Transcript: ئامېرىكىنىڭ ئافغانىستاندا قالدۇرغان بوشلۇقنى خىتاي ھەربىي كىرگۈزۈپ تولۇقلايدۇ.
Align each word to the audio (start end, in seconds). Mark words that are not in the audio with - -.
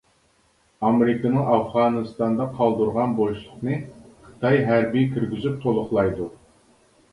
ئامېرىكىنىڭ 0.87 1.51
ئافغانىستاندا 1.55 2.47
قالدۇرغان 2.55 3.15
بوشلۇقنى 3.21 3.79
خىتاي 4.31 4.61
ھەربىي 4.73 5.09
كىرگۈزۈپ 5.15 5.63
تولۇقلايدۇ. 5.69 6.31